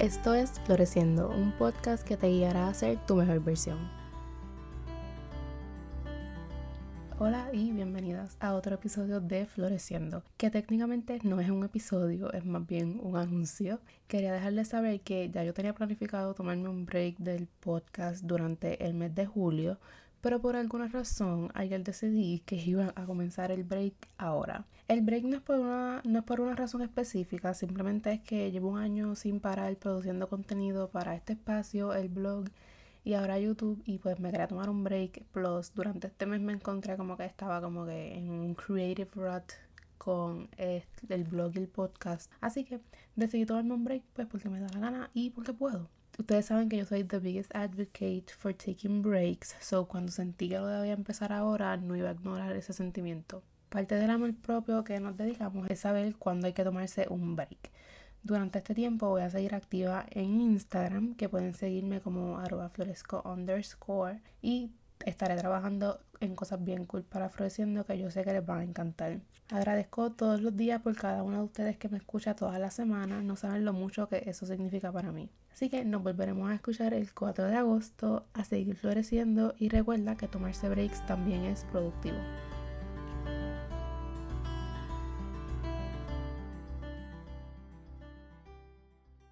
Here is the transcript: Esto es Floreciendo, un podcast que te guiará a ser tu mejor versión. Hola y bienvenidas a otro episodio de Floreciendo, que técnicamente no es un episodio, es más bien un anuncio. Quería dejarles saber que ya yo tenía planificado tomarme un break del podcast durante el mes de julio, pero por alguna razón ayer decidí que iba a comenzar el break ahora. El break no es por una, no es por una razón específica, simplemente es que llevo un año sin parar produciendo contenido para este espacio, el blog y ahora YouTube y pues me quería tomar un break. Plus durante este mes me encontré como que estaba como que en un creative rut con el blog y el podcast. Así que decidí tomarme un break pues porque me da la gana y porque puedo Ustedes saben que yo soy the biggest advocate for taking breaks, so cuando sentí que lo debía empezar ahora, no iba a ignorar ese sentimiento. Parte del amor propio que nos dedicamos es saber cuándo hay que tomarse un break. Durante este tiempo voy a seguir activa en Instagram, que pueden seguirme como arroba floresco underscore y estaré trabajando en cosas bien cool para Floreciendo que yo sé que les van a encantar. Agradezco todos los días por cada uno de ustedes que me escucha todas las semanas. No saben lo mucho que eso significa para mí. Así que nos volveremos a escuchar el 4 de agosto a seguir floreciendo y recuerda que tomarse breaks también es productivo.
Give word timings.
Esto 0.00 0.32
es 0.32 0.52
Floreciendo, 0.60 1.28
un 1.28 1.52
podcast 1.52 2.08
que 2.08 2.16
te 2.16 2.28
guiará 2.28 2.68
a 2.68 2.72
ser 2.72 2.96
tu 3.04 3.16
mejor 3.16 3.44
versión. 3.44 3.76
Hola 7.18 7.50
y 7.52 7.70
bienvenidas 7.70 8.38
a 8.40 8.54
otro 8.54 8.76
episodio 8.76 9.20
de 9.20 9.44
Floreciendo, 9.44 10.24
que 10.38 10.48
técnicamente 10.48 11.18
no 11.22 11.38
es 11.38 11.50
un 11.50 11.64
episodio, 11.64 12.32
es 12.32 12.46
más 12.46 12.66
bien 12.66 12.98
un 13.02 13.18
anuncio. 13.18 13.78
Quería 14.08 14.32
dejarles 14.32 14.68
saber 14.68 15.02
que 15.02 15.28
ya 15.28 15.44
yo 15.44 15.52
tenía 15.52 15.74
planificado 15.74 16.32
tomarme 16.32 16.70
un 16.70 16.86
break 16.86 17.18
del 17.18 17.46
podcast 17.46 18.24
durante 18.24 18.82
el 18.86 18.94
mes 18.94 19.14
de 19.14 19.26
julio, 19.26 19.78
pero 20.20 20.40
por 20.40 20.56
alguna 20.56 20.88
razón 20.88 21.50
ayer 21.54 21.82
decidí 21.82 22.40
que 22.40 22.56
iba 22.56 22.92
a 22.94 23.04
comenzar 23.04 23.50
el 23.50 23.64
break 23.64 23.94
ahora. 24.18 24.66
El 24.88 25.02
break 25.02 25.24
no 25.24 25.36
es 25.36 25.42
por 25.42 25.58
una, 25.58 26.02
no 26.04 26.18
es 26.18 26.24
por 26.24 26.40
una 26.40 26.54
razón 26.54 26.82
específica, 26.82 27.54
simplemente 27.54 28.12
es 28.12 28.20
que 28.20 28.50
llevo 28.50 28.70
un 28.70 28.78
año 28.78 29.14
sin 29.14 29.40
parar 29.40 29.76
produciendo 29.76 30.28
contenido 30.28 30.88
para 30.90 31.14
este 31.14 31.34
espacio, 31.34 31.94
el 31.94 32.08
blog 32.08 32.46
y 33.04 33.14
ahora 33.14 33.38
YouTube 33.38 33.82
y 33.86 33.98
pues 33.98 34.20
me 34.20 34.30
quería 34.30 34.48
tomar 34.48 34.68
un 34.68 34.84
break. 34.84 35.24
Plus 35.32 35.72
durante 35.74 36.08
este 36.08 36.26
mes 36.26 36.40
me 36.40 36.52
encontré 36.52 36.96
como 36.96 37.16
que 37.16 37.24
estaba 37.24 37.60
como 37.60 37.86
que 37.86 38.14
en 38.16 38.30
un 38.30 38.54
creative 38.54 39.10
rut 39.14 39.52
con 39.98 40.48
el 40.56 41.24
blog 41.24 41.52
y 41.54 41.58
el 41.58 41.68
podcast. 41.68 42.30
Así 42.40 42.64
que 42.64 42.80
decidí 43.16 43.46
tomarme 43.46 43.74
un 43.74 43.84
break 43.84 44.02
pues 44.14 44.26
porque 44.28 44.48
me 44.48 44.60
da 44.60 44.68
la 44.74 44.80
gana 44.80 45.10
y 45.14 45.30
porque 45.30 45.52
puedo 45.52 45.88
Ustedes 46.20 46.44
saben 46.44 46.68
que 46.68 46.76
yo 46.76 46.84
soy 46.84 47.02
the 47.02 47.18
biggest 47.18 47.50
advocate 47.54 48.26
for 48.36 48.52
taking 48.52 49.00
breaks, 49.00 49.56
so 49.58 49.88
cuando 49.88 50.12
sentí 50.12 50.50
que 50.50 50.58
lo 50.58 50.66
debía 50.66 50.92
empezar 50.92 51.32
ahora, 51.32 51.78
no 51.78 51.96
iba 51.96 52.10
a 52.10 52.12
ignorar 52.12 52.54
ese 52.54 52.74
sentimiento. 52.74 53.42
Parte 53.70 53.94
del 53.94 54.10
amor 54.10 54.34
propio 54.34 54.84
que 54.84 55.00
nos 55.00 55.16
dedicamos 55.16 55.70
es 55.70 55.80
saber 55.80 56.14
cuándo 56.16 56.46
hay 56.46 56.52
que 56.52 56.62
tomarse 56.62 57.06
un 57.08 57.36
break. 57.36 57.70
Durante 58.22 58.58
este 58.58 58.74
tiempo 58.74 59.08
voy 59.08 59.22
a 59.22 59.30
seguir 59.30 59.54
activa 59.54 60.04
en 60.10 60.42
Instagram, 60.42 61.14
que 61.14 61.30
pueden 61.30 61.54
seguirme 61.54 62.02
como 62.02 62.38
arroba 62.38 62.68
floresco 62.68 63.22
underscore 63.24 64.20
y 64.42 64.72
estaré 65.04 65.36
trabajando 65.36 66.00
en 66.20 66.36
cosas 66.36 66.62
bien 66.62 66.84
cool 66.84 67.02
para 67.02 67.28
Floreciendo 67.28 67.84
que 67.84 67.98
yo 67.98 68.10
sé 68.10 68.24
que 68.24 68.32
les 68.32 68.44
van 68.44 68.60
a 68.60 68.64
encantar. 68.64 69.20
Agradezco 69.50 70.12
todos 70.12 70.40
los 70.40 70.56
días 70.56 70.80
por 70.80 70.94
cada 70.94 71.22
uno 71.22 71.38
de 71.38 71.44
ustedes 71.44 71.76
que 71.76 71.88
me 71.88 71.98
escucha 71.98 72.36
todas 72.36 72.60
las 72.60 72.74
semanas. 72.74 73.24
No 73.24 73.36
saben 73.36 73.64
lo 73.64 73.72
mucho 73.72 74.08
que 74.08 74.22
eso 74.26 74.46
significa 74.46 74.92
para 74.92 75.10
mí. 75.10 75.30
Así 75.52 75.68
que 75.68 75.84
nos 75.84 76.02
volveremos 76.02 76.50
a 76.50 76.54
escuchar 76.54 76.94
el 76.94 77.12
4 77.12 77.46
de 77.46 77.56
agosto 77.56 78.26
a 78.32 78.44
seguir 78.44 78.76
floreciendo 78.76 79.54
y 79.58 79.68
recuerda 79.68 80.16
que 80.16 80.28
tomarse 80.28 80.68
breaks 80.68 81.04
también 81.06 81.44
es 81.44 81.64
productivo. 81.64 82.18